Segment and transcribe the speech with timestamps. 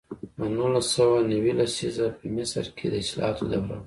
[0.37, 3.77] د نولس سوه نوي لسیزه په مصر کې د اصلاحاتو دوره وه.